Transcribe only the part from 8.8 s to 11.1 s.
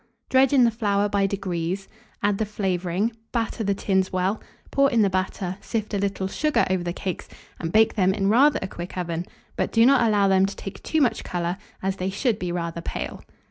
oven, but do not allow them to take too